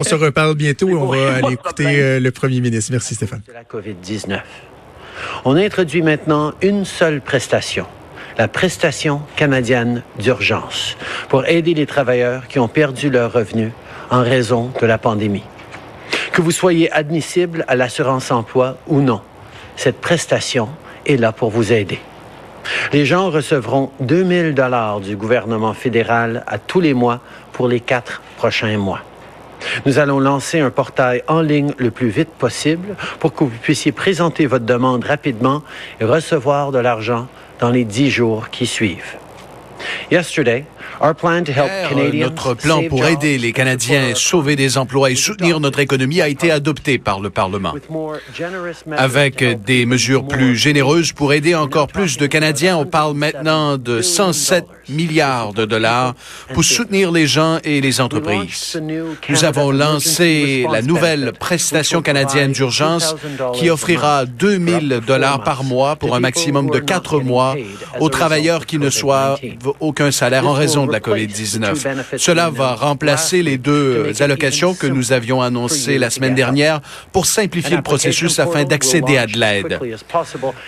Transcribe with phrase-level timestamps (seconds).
[0.00, 2.92] On se reparle bientôt et on va aller écouter euh, le premier ministre.
[2.92, 3.42] Merci Stéphane.
[3.52, 4.38] la COVID-19.
[5.44, 7.84] On introduit maintenant une seule prestation,
[8.38, 10.96] la prestation canadienne d'urgence,
[11.28, 13.72] pour aider les travailleurs qui ont perdu leurs revenus
[14.08, 15.42] en raison de la pandémie.
[16.30, 19.20] Que vous soyez admissible à l'assurance emploi ou non,
[19.74, 20.68] cette prestation
[21.06, 21.98] est là pour vous aider.
[22.92, 27.18] Les gens recevront 2000 dollars du gouvernement fédéral à tous les mois
[27.52, 29.02] pour les quatre prochains mois.
[29.86, 33.92] Nous allons lancer un portail en ligne le plus vite possible pour que vous puissiez
[33.92, 35.62] présenter votre demande rapidement
[36.00, 37.28] et recevoir de l'argent
[37.60, 39.16] dans les dix jours qui suivent.
[42.14, 46.50] Notre plan pour aider les Canadiens, sauver des emplois et soutenir notre économie a été
[46.50, 47.72] adopté par le Parlement.
[47.72, 52.26] with more generous measures Avec des mesures more plus généreuses pour aider encore plus de
[52.26, 56.14] Canadiens, on parle maintenant de 107 milliards de dollars
[56.54, 58.80] pour soutenir les gens et les entreprises.
[59.28, 63.14] Nous avons lancé la nouvelle prestation canadienne d'urgence
[63.54, 67.54] qui offrira 2000 dollars par mois pour un maximum de quatre mois
[68.00, 69.38] aux travailleurs qui ne soient
[69.98, 72.18] aucun salaire en raison de la COVID-19.
[72.18, 76.80] Cela va remplacer les deux allocations que nous avions annoncées la semaine dernière
[77.12, 79.80] pour simplifier le processus afin d'accéder à de l'aide.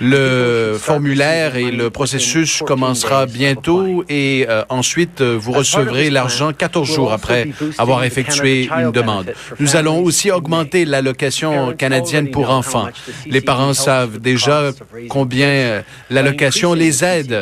[0.00, 6.92] Le formulaire et le processus commencera bientôt et euh, ensuite euh, vous recevrez l'argent 14
[6.92, 9.32] jours après avoir effectué une demande.
[9.60, 12.88] Nous allons aussi augmenter l'allocation canadienne pour enfants.
[13.26, 14.70] Les parents savent déjà
[15.08, 17.32] combien euh, l'allocation les aide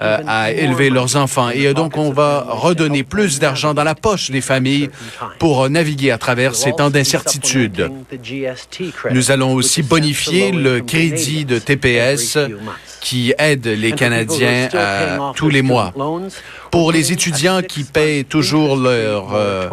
[0.00, 3.94] euh, à élever leurs enfants et euh, donc on va redonner plus d'argent dans la
[3.94, 4.90] poche des familles
[5.38, 7.90] pour euh, naviguer à travers ces temps d'incertitude.
[9.10, 12.38] Nous allons aussi bonifier le crédit de TPS
[13.08, 15.94] qui aide les Canadiens à tous les mois.
[16.70, 19.68] Pour les étudiants qui payent toujours leurs euh,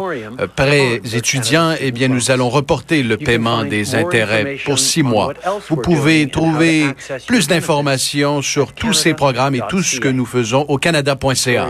[0.56, 5.34] prêts étudiants, eh bien, nous allons reporter le paiement des intérêts pour six mois.
[5.68, 6.86] Vous pouvez trouver
[7.26, 11.66] plus d'informations sur tous ces programmes et tout ce que nous faisons au canada.ca.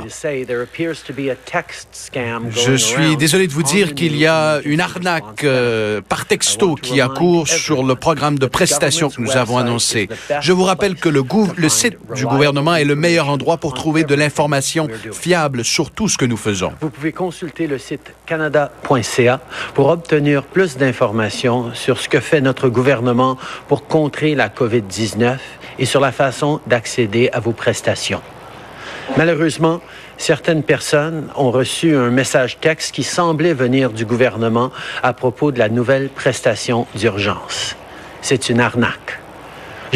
[2.51, 7.01] Je suis désolé de vous dire qu'il y a une arnaque euh, par texto qui
[7.01, 10.09] a cours sur le programme de prestations que nous avons annoncé.
[10.41, 13.75] Je vous rappelle que le, gouv- le site du gouvernement est le meilleur endroit pour
[13.75, 16.73] trouver de l'information fiable sur tout ce que nous faisons.
[16.81, 19.41] Vous pouvez consulter le site canada.ca
[19.75, 25.39] pour obtenir plus d'informations sur ce que fait notre gouvernement pour contrer la COVID-19
[25.79, 28.23] et sur la façon d'accéder à vos prestations.
[29.17, 29.81] Malheureusement,
[30.19, 34.71] certaines personnes ont reçu un message texte qui semblait venir du gouvernement
[35.03, 37.77] à propos de la nouvelle prestation d'urgence.
[38.21, 39.21] C'est une arnaque.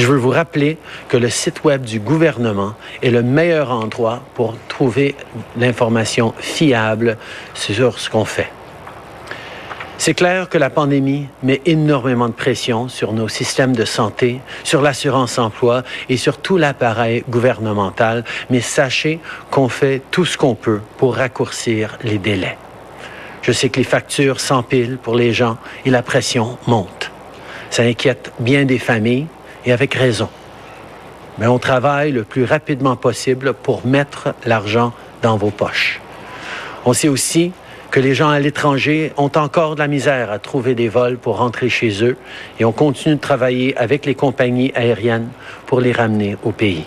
[0.00, 0.78] Je veux vous rappeler
[1.10, 2.72] que le site web du gouvernement
[3.02, 5.14] est le meilleur endroit pour trouver
[5.58, 7.18] l'information fiable
[7.52, 8.50] sur ce qu'on fait.
[9.98, 14.80] C'est clair que la pandémie met énormément de pression sur nos systèmes de santé, sur
[14.80, 20.80] l'assurance emploi et sur tout l'appareil gouvernemental, mais sachez qu'on fait tout ce qu'on peut
[20.96, 22.56] pour raccourcir les délais.
[23.42, 27.10] Je sais que les factures s'empilent pour les gens et la pression monte.
[27.68, 29.26] Ça inquiète bien des familles
[29.64, 30.28] et avec raison.
[31.38, 36.00] Mais on travaille le plus rapidement possible pour mettre l'argent dans vos poches.
[36.84, 37.52] On sait aussi
[37.90, 41.38] que les gens à l'étranger ont encore de la misère à trouver des vols pour
[41.38, 42.16] rentrer chez eux
[42.58, 45.28] et on continue de travailler avec les compagnies aériennes
[45.66, 46.84] pour les ramener au pays.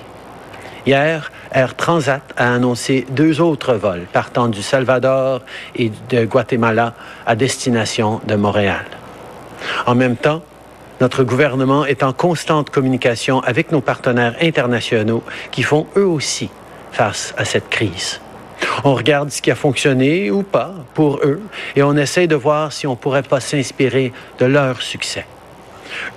[0.85, 5.41] Hier, Air Transat a annoncé deux autres vols partant du Salvador
[5.75, 6.93] et de Guatemala
[7.25, 8.85] à destination de Montréal.
[9.85, 10.41] En même temps,
[11.01, 16.49] notre gouvernement est en constante communication avec nos partenaires internationaux qui font eux aussi
[16.91, 18.21] face à cette crise.
[18.83, 21.41] On regarde ce qui a fonctionné ou pas pour eux
[21.75, 25.25] et on essaie de voir si on pourrait pas s'inspirer de leur succès.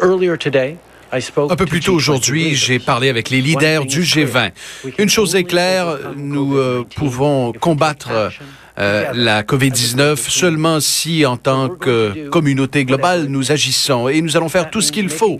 [0.00, 0.76] Earlier today,
[1.12, 4.52] Un peu plus tôt G20 aujourd'hui, j'ai parlé avec les leaders du G20.
[4.98, 8.30] Une chose est claire, nous euh, pouvons combattre
[8.78, 14.50] euh, la COVID-19 seulement si, en tant que communauté globale, nous agissons et nous allons
[14.50, 15.38] faire tout ce qu'il faut.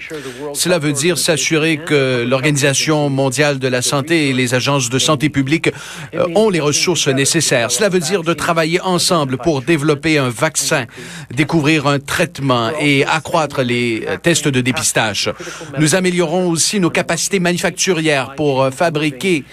[0.55, 5.29] Cela veut dire s'assurer que l'Organisation mondiale de la santé et les agences de santé
[5.29, 5.71] publique
[6.15, 7.71] euh, ont les ressources nécessaires.
[7.71, 10.87] Cela veut dire de travailler ensemble pour développer un vaccin,
[11.35, 15.31] découvrir un traitement et accroître les euh, tests de dépistage.
[15.79, 19.45] Nous améliorons aussi nos capacités manufacturières pour fabriquer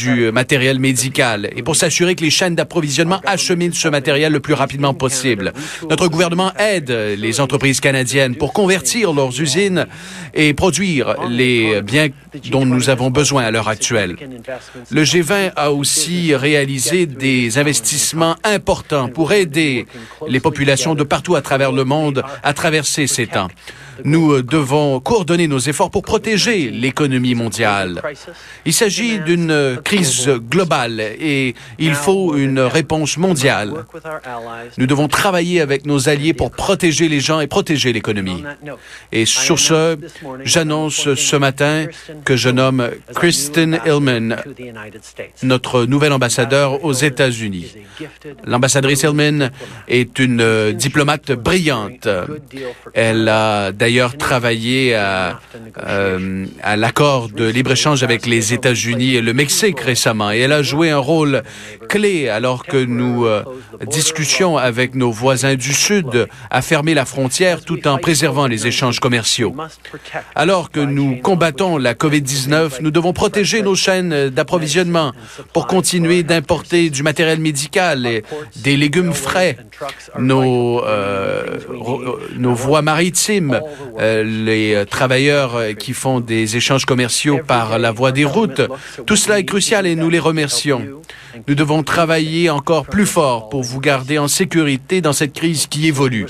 [0.00, 4.54] du matériel médical et pour s'assurer que les chaînes d'approvisionnement achemine ce matériel le plus
[4.54, 5.52] rapidement possible.
[5.88, 9.86] Notre gouvernement aide les entreprises canadiennes pour convertir leurs usines
[10.34, 12.08] et produire les biens
[12.50, 14.16] dont nous avons besoin à l'heure actuelle.
[14.90, 19.86] Le G20 a aussi réalisé des investissements importants pour aider
[20.28, 23.48] les populations de partout à travers le monde à traverser ces temps.
[24.04, 28.02] Nous euh, devons coordonner nos efforts pour protéger l'économie mondiale.
[28.64, 33.84] Il s'agit d'une crise globale et il faut une réponse mondiale.
[34.78, 38.44] Nous devons travailler avec nos alliés pour protéger les gens et protéger l'économie.
[39.12, 39.98] Et sur ce,
[40.44, 41.86] j'annonce ce matin
[42.24, 44.36] que je nomme Kristen Hillman
[45.42, 47.74] notre nouvel ambassadeur aux États-Unis.
[48.44, 49.50] L'ambassadrice Hillman
[49.88, 52.08] est une euh, diplomate brillante.
[52.94, 55.40] Elle a d'ailleurs travaillé à,
[55.84, 60.30] euh, à l'accord de libre-échange avec les États-Unis et le Mexique récemment.
[60.30, 61.42] Et elle a joué un rôle
[61.88, 63.42] clé alors que nous euh,
[63.88, 69.00] discutions avec nos voisins du Sud à fermer la frontière tout en préservant les échanges
[69.00, 69.52] commerciaux.
[70.36, 75.10] Alors que nous combattons la COVID-19, nous devons protéger nos chaînes d'approvisionnement
[75.52, 78.22] pour continuer d'importer du matériel médical et
[78.54, 79.56] des légumes frais,
[80.20, 81.58] nos, euh,
[82.54, 83.60] voies maritimes,
[83.98, 88.62] les travailleurs qui font des échanges commerciaux par la voie des routes.
[89.06, 90.82] Tout cela est crucial et nous les remercions.
[91.48, 95.86] Nous devons travailler encore plus fort pour vous garder en sécurité dans cette crise qui
[95.86, 96.26] évolue.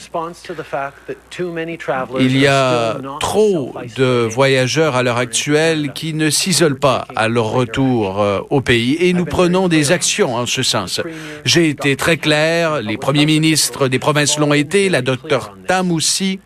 [2.21, 7.47] Il y a trop de voyageurs à l'heure actuelle qui ne s'isolent pas à leur
[7.47, 11.01] retour euh, au pays et nous prenons des actions en ce sens.
[11.45, 16.41] J'ai été très clair, les premiers ministres des provinces l'ont été, la docteur Tam aussi.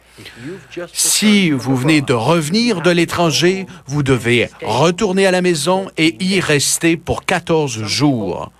[0.92, 6.40] Si vous venez de revenir de l'étranger, vous devez retourner à la maison et y
[6.40, 8.50] rester pour 14 jours.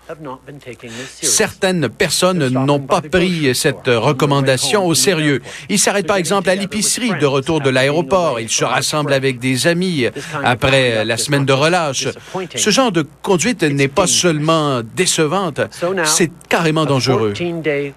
[1.22, 5.42] Certaines personnes n'ont pas pris cette recommandation au sérieux.
[5.68, 8.40] Ils s'arrêtent par exemple à l'épicerie de retour de l'aéroport.
[8.40, 10.06] Ils se rassemblent avec des amis
[10.44, 12.08] après la semaine de relâche.
[12.54, 15.60] Ce genre de conduite n'est pas seulement décevante,
[16.04, 17.34] c'est carrément dangereux.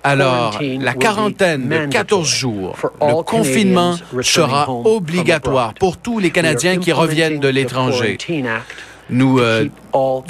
[0.04, 6.92] Alors, la quarantaine de 14 jours, le confinement sera obligatoire pour tous les Canadiens qui
[6.92, 8.18] reviennent de l'étranger.
[9.10, 9.68] Nous, euh,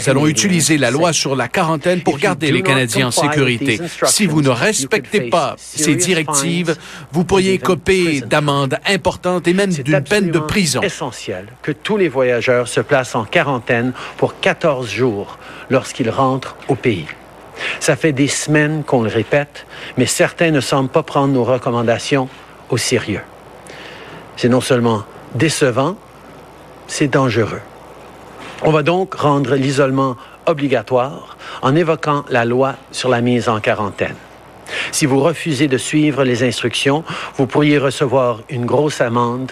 [0.07, 3.79] allons utiliser la loi sur la quarantaine pour garder les Canadiens en sécurité.
[4.05, 6.75] Si vous ne respectez pas ces directives,
[7.11, 10.81] vous pourriez coper d'amendes importantes et même d'une peine de prison.
[10.81, 15.37] essentiel que tous les voyageurs se placent en quarantaine pour 14 jours
[15.69, 17.05] lorsqu'ils rentrent au pays.
[17.79, 19.65] Ça fait des semaines qu'on le répète,
[19.97, 22.29] mais certains ne semblent pas prendre nos recommandations
[22.69, 23.21] au sérieux.
[24.37, 25.03] C'est non seulement
[25.35, 25.97] décevant,
[26.87, 27.61] c'est dangereux.
[28.63, 34.15] On va donc rendre l'isolement obligatoire en évoquant la loi sur la mise en quarantaine.
[34.91, 37.03] Si vous refusez de suivre les instructions,
[37.37, 39.51] vous pourriez recevoir une grosse amende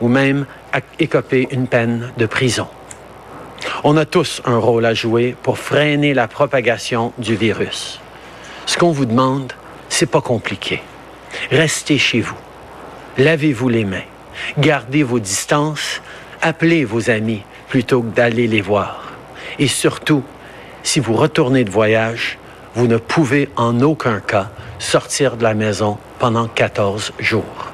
[0.00, 0.46] ou même
[1.00, 2.68] écoper une peine de prison.
[3.82, 8.00] On a tous un rôle à jouer pour freiner la propagation du virus.
[8.66, 9.52] Ce qu'on vous demande,
[9.88, 10.80] c'est pas compliqué.
[11.50, 12.36] Restez chez vous.
[13.18, 14.08] Lavez-vous les mains.
[14.58, 16.00] Gardez vos distances.
[16.40, 17.42] Appelez vos amis
[17.74, 19.02] plutôt que d'aller les voir.
[19.58, 20.22] Et surtout,
[20.84, 22.38] si vous retournez de voyage,
[22.76, 27.72] vous ne pouvez en aucun cas sortir de la maison pendant 14 jours.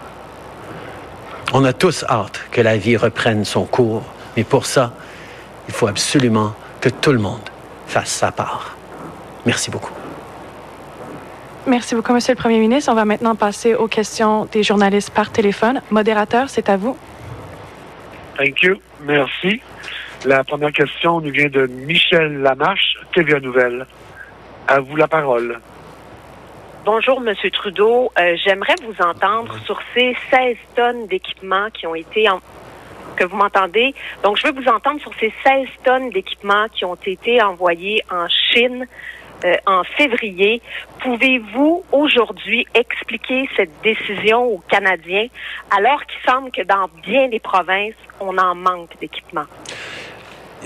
[1.52, 4.02] On a tous hâte que la vie reprenne son cours,
[4.38, 4.94] mais pour ça,
[5.68, 7.50] il faut absolument que tout le monde
[7.86, 8.78] fasse sa part.
[9.44, 9.92] Merci beaucoup.
[11.66, 12.90] Merci beaucoup, Monsieur le Premier ministre.
[12.90, 15.82] On va maintenant passer aux questions des journalistes par téléphone.
[15.90, 16.96] Modérateur, c'est à vous.
[18.38, 18.76] Thank you.
[19.04, 19.60] Merci.
[20.26, 23.86] La première question nous vient de Michel Lamarche, TVA Nouvelle.
[24.68, 25.58] À vous la parole.
[26.84, 28.12] Bonjour, Monsieur Trudeau.
[28.18, 32.38] Euh, J'aimerais vous entendre sur ces 16 tonnes d'équipements qui ont été en...
[33.16, 33.94] que vous m'entendez.
[34.22, 38.28] Donc, je veux vous entendre sur ces 16 tonnes d'équipements qui ont été envoyés en
[38.28, 38.86] Chine
[39.46, 40.60] euh, en février.
[40.98, 45.28] Pouvez-vous aujourd'hui expliquer cette décision aux Canadiens
[45.74, 49.46] alors qu'il semble que dans bien des provinces, on en manque d'équipements?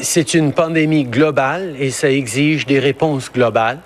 [0.01, 3.79] C'est une pandémie globale et ça exige des réponses globales.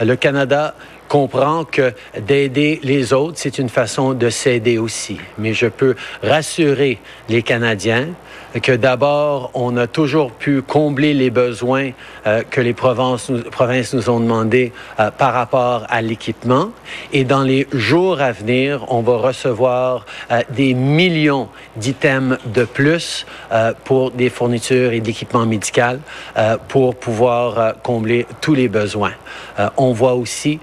[0.00, 0.74] Le Canada
[1.08, 5.18] comprends que d'aider les autres, c'est une façon de s'aider aussi.
[5.38, 8.08] Mais je peux rassurer les Canadiens
[8.62, 11.90] que d'abord, on a toujours pu combler les besoins
[12.26, 16.70] euh, que les provinces provinces nous ont demandé euh, par rapport à l'équipement.
[17.12, 23.26] Et dans les jours à venir, on va recevoir euh, des millions d'items de plus
[23.84, 26.00] pour des fournitures et d'équipements médical
[26.68, 29.12] pour pouvoir combler tous les besoins.
[29.76, 30.60] on voit aussi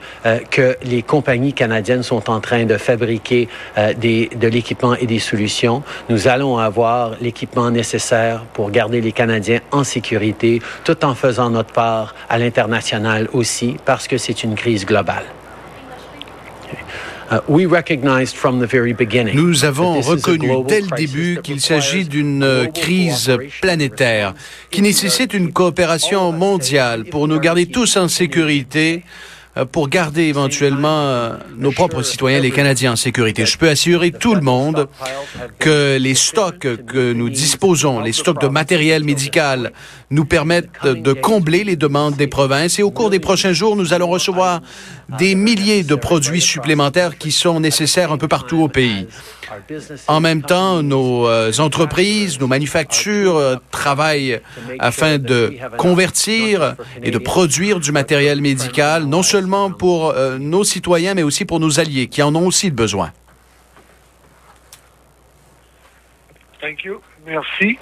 [0.49, 3.49] que les compagnies canadiennes sont en train de fabriquer
[3.97, 5.83] des, de l'équipement et des solutions.
[6.09, 11.49] Nous allons avoir l'équipement nécessaire nécessaire pour garder les Canadiens en sécurité, tout en faisant
[11.49, 15.25] notre part à l'international aussi, parce que c'est une crise globale.
[17.31, 17.35] Uh,
[19.33, 24.33] Nous avons reconnu dès le début qu'il s'agit d'une euh, crise planétaire
[24.69, 29.40] qui nécessite une coopération mondiale pour nous garder tous en sécurité euh,
[29.71, 33.45] pour garder éventuellement euh, nos propres citoyens, les Canadiens, en sécurité.
[33.45, 34.87] Je peux assurer tout le monde
[35.59, 39.73] que les stocks que nous disposons, les stocks de matériel médical,
[40.09, 42.79] nous permettent de combler les demandes des provinces.
[42.79, 44.61] Et au cours des prochains jours, nous allons recevoir
[45.17, 49.07] des milliers de produits supplémentaires qui sont nécessaires un peu partout au pays.
[50.07, 54.39] En même temps, nos euh, entreprises, nos manufactures euh, travaillent
[54.79, 59.40] afin de convertir et de produire du matériel médical, non seulement
[59.77, 63.11] pour euh, nos citoyens, mais aussi pour nos alliés, qui en ont aussi besoin.
[66.59, 67.01] Thank you.
[67.25, 67.77] Merci.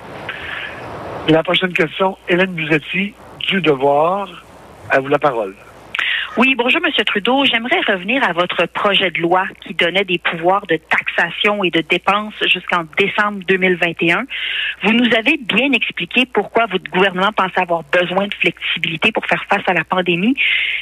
[1.27, 4.27] La prochaine question, Hélène Buzetti, du Devoir.
[4.89, 5.55] À vous la parole.
[6.39, 7.43] Oui, bonjour, Monsieur Trudeau.
[7.43, 11.81] J'aimerais revenir à votre projet de loi qui donnait des pouvoirs de taxation et de
[11.81, 14.23] dépenses jusqu'en décembre 2021.
[14.83, 19.43] Vous nous avez bien expliqué pourquoi votre gouvernement pensait avoir besoin de flexibilité pour faire
[19.49, 20.33] face à la pandémie,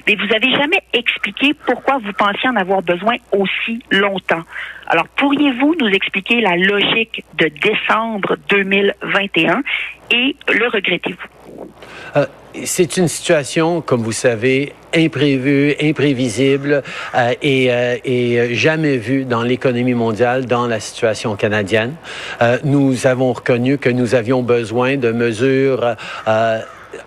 [0.06, 4.44] mais vous avez jamais expliqué pourquoi vous pensiez en avoir besoin aussi longtemps.
[4.86, 9.64] Alors, pourriez-vous nous expliquer la logique de décembre 2021
[10.12, 11.37] et le regrettez-vous?
[12.16, 12.26] Euh,
[12.66, 16.82] c'est une situation, comme vous savez, imprévue, imprévisible
[17.14, 21.94] euh, et, euh, jamais vue dans l'économie mondiale, dans la situation canadienne.
[22.64, 25.96] Nous avons reconnu que nous avions besoin de mesures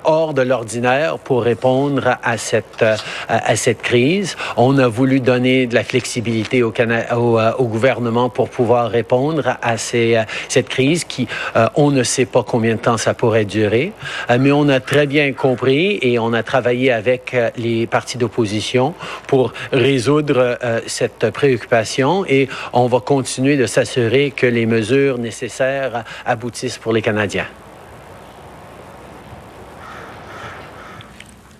[0.04, 2.96] hors de l'ordinaire pour répondre à cette, euh,
[3.28, 4.36] à cette crise.
[4.56, 10.24] On a voulu donner de la flexibilité au, euh, gouvernement pour pouvoir répondre à euh,
[10.48, 11.28] cette crise qui,
[11.76, 13.92] on ne sait pas combien de temps ça pourrait durer,
[14.38, 18.94] mais on a très bien compris et on a travaillé avec les partis d'opposition
[19.26, 26.78] pour résoudre cette préoccupation et on va continuer de s'assurer que les mesures nécessaires aboutissent
[26.78, 27.46] pour les Canadiens.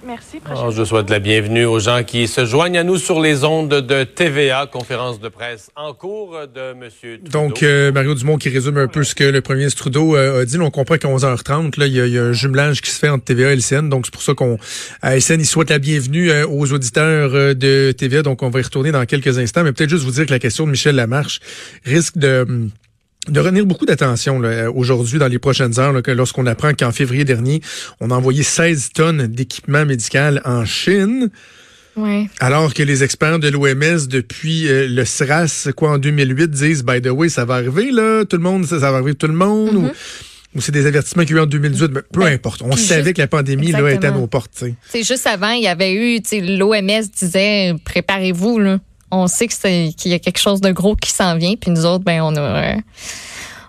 [0.06, 0.40] Merci.
[0.50, 3.68] Oh, je souhaite la bienvenue aux gens qui se joignent à nous sur les ondes
[3.68, 6.88] de TVA, conférence de presse en cours de M.
[6.90, 7.30] Trudeau.
[7.30, 10.42] Donc, euh, Mario Dumont qui résume un peu ce que le premier ministre Trudeau euh,
[10.42, 10.58] a dit.
[10.58, 13.52] on comprend qu'à 11h30, là, il y, a, un jumelage qui se fait entre TVA
[13.52, 13.90] et LCN.
[13.90, 14.58] Donc, c'est pour ça qu'on,
[15.02, 18.22] à LCN, il souhaite la bienvenue euh, aux auditeurs de TVA.
[18.22, 19.64] Donc, on va y retourner dans quelques instants.
[19.64, 21.40] Mais peut-être juste vous dire que la question de Michel Lamarche
[21.84, 22.70] risque de hum,
[23.28, 24.40] de retenir beaucoup d'attention
[24.74, 27.60] aujourd'hui dans les prochaines heures lorsqu'on apprend qu'en février dernier,
[28.00, 31.30] on a envoyé 16 tonnes d'équipement médical en Chine.
[32.38, 37.02] Alors que les experts de l'OMS depuis euh, le SRAS, quoi, en 2008, disent, by
[37.02, 39.74] the way, ça va arriver, là, tout le monde, ça, va arriver tout le monde,
[39.74, 40.60] ou, mm-hmm.
[40.60, 42.62] c'est des avertissements qu'il y a eu en 2018, mais peu ben, importe.
[42.62, 45.68] On savait que la pandémie, là, était à nos portes, C'est juste avant, il y
[45.68, 46.20] avait eu,
[46.56, 51.36] l'OMS disait, préparez-vous, là on sait qu'il y a quelque chose de gros qui s'en
[51.36, 52.76] vient, puis nous autres, ben on a,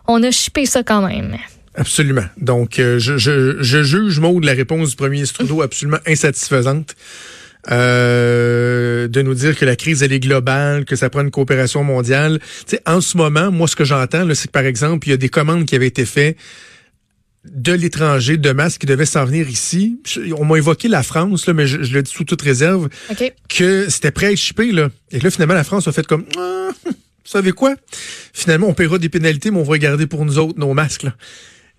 [0.07, 1.37] on a chippé ça quand même.
[1.75, 2.25] Absolument.
[2.37, 6.95] Donc, euh, je, je, je, juge, Maud, la réponse du premier ministre Trudeau absolument insatisfaisante.
[7.69, 11.83] Euh, de nous dire que la crise elle est globale, que ça prend une coopération
[11.83, 12.39] mondiale.
[12.65, 15.17] sais, en ce moment, moi ce que j'entends, c'est que par exemple, il y a
[15.17, 16.37] des commandes qui avaient été faites
[17.45, 19.99] de l'étranger, de masques qui devaient s'en venir ici.
[20.37, 22.89] On m'a évoqué la France, là, mais je, le dis sous toute réserve,
[23.49, 24.89] que c'était prêt à être Là.
[25.11, 26.25] Et là, finalement, la France a fait comme...
[26.37, 26.93] Ah, vous
[27.25, 27.75] savez quoi?
[28.33, 31.03] Finalement, on paiera des pénalités, mais on va garder pour nous autres nos masques.
[31.03, 31.15] Là.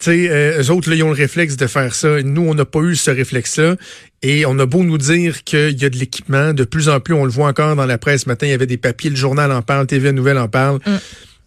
[0.01, 2.23] sais, euh, eux autres, là, ils ont le réflexe de faire ça.
[2.23, 3.77] Nous, on n'a pas eu ce réflexe-là.
[4.23, 7.15] Et on a beau nous dire qu'il y a de l'équipement, de plus en plus,
[7.15, 8.23] on le voit encore dans la presse.
[8.23, 10.81] Ce matin, il y avait des papiers, le journal en parle, TV Nouvelle en parle.
[10.87, 10.99] Mm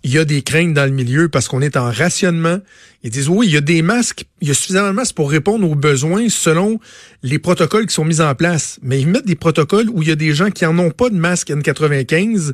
[0.06, 2.60] il y a des craintes dans le milieu parce qu'on est en rationnement.
[3.02, 5.32] Ils disent oui, il y a des masques, il y a suffisamment de masques pour
[5.32, 6.80] répondre aux besoins selon
[7.24, 8.78] les protocoles qui sont mis en place.
[8.84, 11.10] Mais ils mettent des protocoles où il y a des gens qui en ont pas
[11.10, 12.54] de masque N95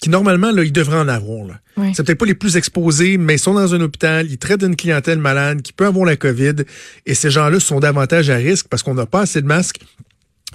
[0.00, 1.48] qui normalement là ils devraient en avoir.
[1.48, 1.92] Là.
[1.94, 4.76] C'est peut-être pas les plus exposés, mais ils sont dans un hôpital, ils traitent une
[4.76, 6.62] clientèle malade qui peut avoir la COVID
[7.06, 9.80] et ces gens-là sont davantage à risque parce qu'on n'a pas assez de masques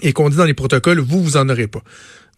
[0.01, 1.83] et qu'on dit dans les protocoles vous vous en aurez pas.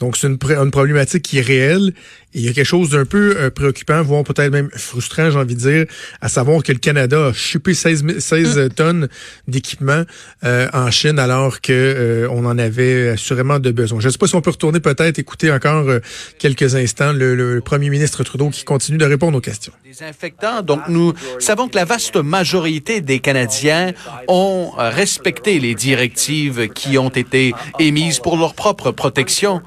[0.02, 1.94] Donc, c'est une, une, problématique qui est réelle.
[2.34, 5.38] Et il y a quelque chose d'un peu euh, préoccupant, voire peut-être même frustrant, j'ai
[5.38, 5.86] envie de dire,
[6.22, 8.70] à savoir que le Canada a chupé 16, 16 mm.
[8.70, 9.10] tonnes
[9.48, 10.04] d'équipements
[10.46, 14.00] euh, en Chine alors que euh, on en avait assurément de besoin.
[14.00, 15.86] Je ne sais pas si on peut retourner peut-être écouter encore
[16.40, 19.74] quelques instants le, le, premier ministre Trudeau qui continue de répondre aux questions.
[20.02, 23.92] Infectants, donc nous savons que la vaste majorité des Canadiens
[24.28, 29.62] ont respecté les directives qui ont été émises pour leur propre protection.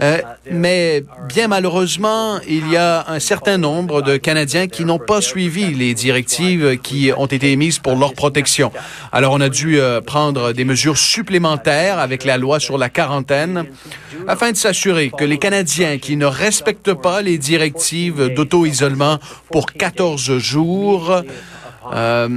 [0.00, 5.22] Euh, mais bien malheureusement, il y a un certain nombre de Canadiens qui n'ont pas
[5.22, 8.72] suivi les directives qui ont été émises pour leur protection.
[9.10, 13.64] Alors on a dû euh, prendre des mesures supplémentaires avec la loi sur la quarantaine
[14.28, 19.18] afin de s'assurer que les Canadiens qui ne respectent pas les directives d'auto-isolement
[19.50, 21.22] pour 14 jours
[21.94, 22.28] euh,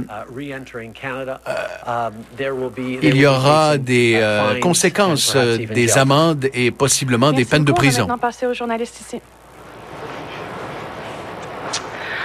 [3.02, 8.06] il y aura des euh, conséquences, euh, des amendes et possiblement des peines de prison.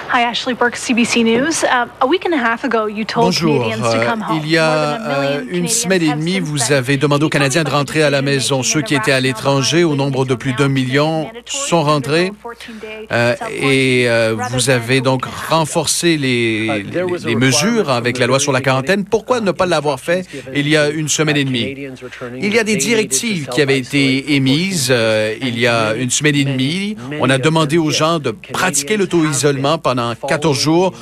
[0.08, 1.64] Hi, Ashley Burke, CBC News.
[1.64, 3.64] Uh, a week and a half ago, you told Bonjour.
[3.64, 4.40] Canadians to come home.
[4.44, 8.04] Il y a euh, une semaine et demie, vous avez demandé aux Canadiens de rentrer
[8.04, 8.62] à la maison.
[8.62, 12.32] Ceux qui étaient à l'étranger, au nombre de plus d'un million, sont rentrés.
[13.12, 16.84] Euh, et euh, vous avez donc renforcé les,
[17.26, 19.06] les, mesures avec la loi sur la quarantaine.
[19.06, 21.76] Pourquoi ne pas l'avoir fait il y a une semaine et demie?
[22.38, 24.94] Il y a des directives qui avaient été émises
[25.42, 26.96] il y a une semaine et demie.
[27.20, 29.95] On a demandé aux gens de pratiquer l'auto-isolement pendant
[30.28, 30.94] 14 jours.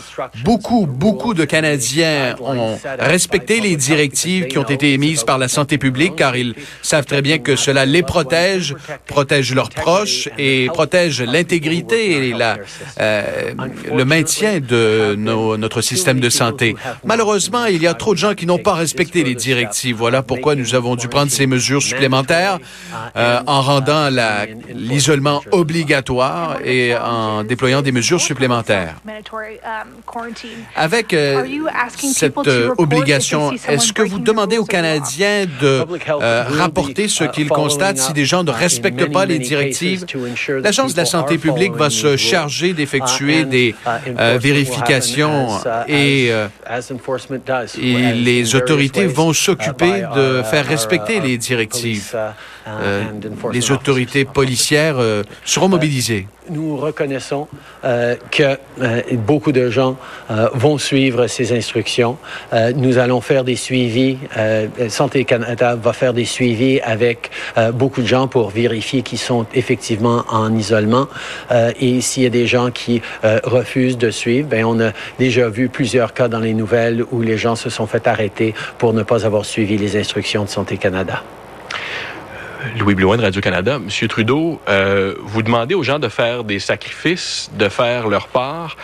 [0.43, 5.77] Beaucoup, beaucoup de Canadiens ont respecté les directives qui ont été émises par la santé
[5.77, 8.75] publique car ils savent très bien que cela les protège,
[9.07, 12.35] protège leurs proches et protège l'intégrité et
[12.99, 13.53] euh,
[13.93, 16.75] le maintien de notre système de santé.
[17.03, 19.95] Malheureusement, il y a trop de gens qui n'ont pas respecté les directives.
[19.95, 22.59] Voilà pourquoi nous avons dû prendre ces mesures supplémentaires
[23.15, 24.09] euh, en rendant
[24.73, 28.82] l'isolement obligatoire et en déployant des mesures supplémentaires.
[28.83, 30.33] Um,
[30.75, 31.45] Avec euh,
[31.97, 37.97] cette euh, obligation, est-ce que vous demandez aux Canadiens de euh, rapporter ce qu'ils constatent
[37.97, 40.05] si des gens ne respectent pas les directives?
[40.49, 43.75] L'Agence de la santé publique va se charger d'effectuer uh, des
[44.07, 45.49] uh, vérifications
[45.87, 46.31] et,
[47.81, 52.15] et les autorités vont uh, s'occuper de faire respecter les directives.
[53.51, 54.97] les autorités policières
[55.45, 56.27] seront mobilisées.
[56.49, 57.47] Nous reconnaissons
[57.83, 59.97] que euh, beaucoup de gens
[60.31, 62.17] euh, vont suivre ces instructions.
[62.53, 64.17] Euh, nous allons faire des suivis.
[64.89, 67.31] Santé Canada va faire des suivis avec
[67.73, 71.07] beaucoup de gens pour vérifier qu'ils sont effectivement en isolement.
[71.79, 73.01] et s'il y a des gens qui
[73.43, 77.37] refusent de suivre, ben on a déjà vu plusieurs cas dans les nouvelles où les
[77.37, 81.23] gens se sont fait arrêter pour ne pas avoir suivi les instructions de Santé Canada.
[82.79, 83.79] Louis Blouin Radio-Canada.
[83.79, 88.77] Monsieur Trudeau, euh, vous demandez aux gens de faire des sacrifices, de faire leur part.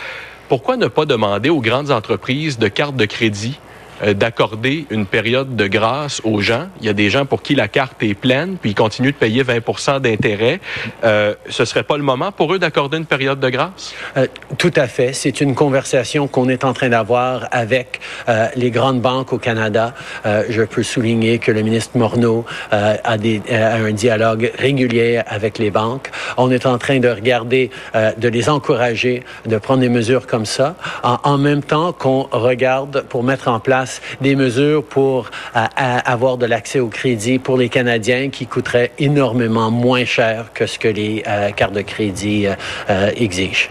[0.48, 3.58] Pourquoi ne pas demander aux grandes entreprises de cartes de crédit
[4.06, 6.68] d'accorder une période de grâce aux gens.
[6.80, 9.16] Il y a des gens pour qui la carte est pleine, puis ils continuent de
[9.16, 10.60] payer 20 d'intérêt.
[11.04, 13.94] Euh, ce serait pas le moment pour eux d'accorder une période de grâce?
[14.16, 14.26] Euh,
[14.58, 15.12] tout à fait.
[15.12, 19.94] C'est une conversation qu'on est en train d'avoir avec euh, les grandes banques au Canada.
[20.24, 26.10] je peux souligner que le ministre Morneau a un dialogue régulier avec les banques.
[26.36, 30.76] On est en train de regarder, de les encourager de prendre des mesures comme ça,
[31.02, 33.89] en, en même temps qu'on regarde pour mettre en place
[34.20, 39.70] des mesures pour euh, avoir de l'accès au crédit pour les Canadiens qui coûteraient énormément
[39.70, 43.68] moins cher que ce que les euh, cartes de crédit euh, exigent.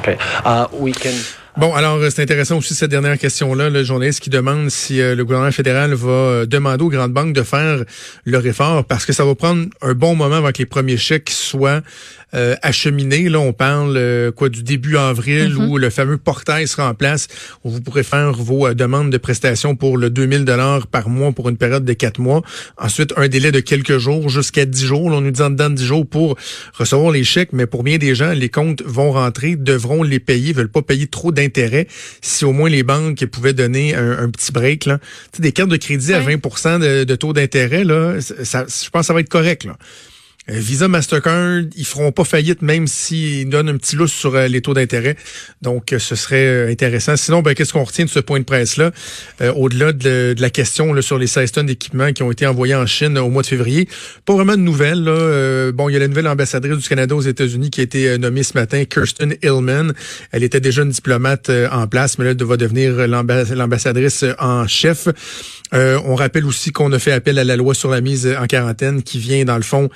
[0.00, 0.16] Okay.
[0.44, 1.10] Uh, we can...
[1.56, 5.50] Bon, alors c'est intéressant aussi cette dernière question-là, le journaliste qui demande si le gouvernement
[5.50, 7.82] fédéral va demander aux grandes banques de faire
[8.24, 11.30] leur effort parce que ça va prendre un bon moment avant que les premiers chèques
[11.30, 11.80] soient
[12.34, 13.28] euh, acheminer.
[13.30, 15.70] Là, on parle euh, quoi du début avril mhm.
[15.70, 17.26] où le fameux portail sera en place,
[17.64, 21.32] où vous pourrez faire vos euh, demandes de prestations pour le 2000 dollars par mois
[21.32, 22.42] pour une période de quatre mois.
[22.76, 25.10] Ensuite, un délai de quelques jours jusqu'à 10 jours.
[25.10, 26.36] Là, on nous dit en dedans de 10 jours pour
[26.74, 30.52] recevoir les chèques, mais pour bien des gens, les comptes vont rentrer, devront les payer,
[30.52, 31.86] veulent pas payer trop d'intérêts.
[32.20, 34.98] Si au moins les banques pouvaient donner un, petit break, là,
[35.38, 39.06] des cartes de crédit à 20 de, de taux d'intérêt, là, ça, je pense que
[39.06, 39.64] ça va être correct.
[39.64, 39.78] Là.
[40.48, 44.74] Visa, Mastercard, ils feront pas faillite même s'ils donnent un petit lousse sur les taux
[44.74, 45.16] d'intérêt.
[45.62, 47.16] Donc, ce serait intéressant.
[47.16, 48.92] Sinon, ben, qu'est-ce qu'on retient de ce point de presse-là?
[49.56, 52.86] Au-delà de, la question là, sur les 16 tonnes d'équipements qui ont été envoyés en
[52.86, 53.88] Chine au mois de février,
[54.24, 55.02] pas vraiment de nouvelles.
[55.02, 55.72] Là.
[55.72, 58.42] bon, il y a la nouvelle ambassadrice du Canada aux États-Unis qui a été nommée
[58.42, 59.92] ce matin, Kirsten Hillman.
[60.32, 65.08] Elle était déjà une diplomate en place, mais là, elle va devenir l'ambassadrice en chef.
[65.74, 68.46] Euh, on rappelle aussi qu'on a fait appel à la loi sur la mise en
[68.46, 69.88] quarantaine qui vient, dans le fond,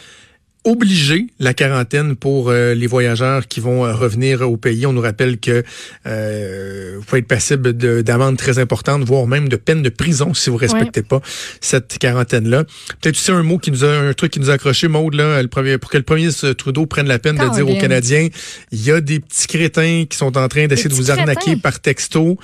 [0.65, 4.87] obliger la quarantaine pour euh, les voyageurs qui vont euh, revenir au pays.
[4.87, 5.65] On nous rappelle que
[6.07, 10.51] euh, vous pouvez être passible d'amende très importante, voire même de peine de prison si
[10.51, 11.21] vous respectez pas
[11.61, 12.65] cette quarantaine-là.
[13.01, 15.43] Peut-être aussi un mot qui nous a un truc qui nous a accroché, Maude, là,
[15.43, 18.29] le premier, pour que le premier Trudeau prenne la peine de dire aux Canadiens,
[18.71, 21.81] il y a des petits crétins qui sont en train d'essayer de vous arnaquer par
[21.81, 22.39] texto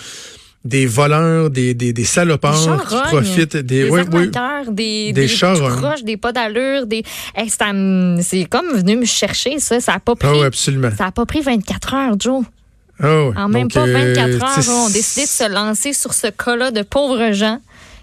[0.69, 4.31] des voleurs, des, des, des salopards qui profitent des, des, oui, oui,
[4.71, 7.03] des, des, des proches, des pas d'allure, des
[8.21, 10.91] c'est comme venu me chercher ça, ça a pas pris oh, absolument.
[10.97, 12.45] ça a pas pris 24 heures, Joe.
[13.03, 16.27] Oh, en même pas 24 euh, heures, on a décidé de se lancer sur ce
[16.27, 17.61] cas-là de pauvres gens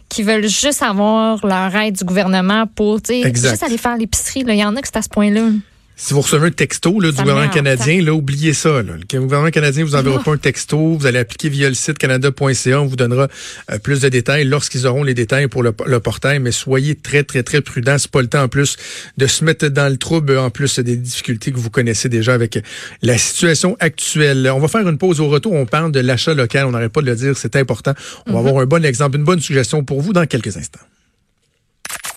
[0.10, 4.43] qui veulent juste avoir leur aide du gouvernement pour, tu sais, juste aller faire l'épicerie.
[4.47, 5.49] Il y en a que c'est à ce point-là.
[5.97, 8.84] Si vous recevez un texto là, du gouvernement canadien, là, oubliez ça.
[8.84, 8.93] Là.
[8.97, 10.77] Le gouvernement canadien vous enverra pas un texto.
[10.77, 12.81] Vous allez appliquer via le site canada.ca.
[12.81, 13.29] On vous donnera
[13.71, 16.39] euh, plus de détails lorsqu'ils auront les détails pour le, portail.
[16.39, 17.97] Mais soyez très, très, très prudents.
[17.97, 18.75] C'est pas le temps en plus
[19.17, 22.60] de se mettre dans le trouble, en plus des difficultés que vous connaissez déjà avec
[23.01, 24.51] la situation actuelle.
[24.53, 25.53] On va faire une pause au retour.
[25.53, 26.65] On parle de l'achat local.
[26.65, 27.38] On n'arrête pas de le dire.
[27.38, 27.93] C'est important.
[28.27, 28.47] On va mhm.
[28.47, 30.81] avoir un bon exemple, une bonne suggestion pour vous dans quelques instants.